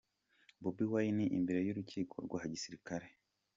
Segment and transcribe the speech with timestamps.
[0.61, 3.07] Bobi Wine imbere y’Urukiko rwa gisirikare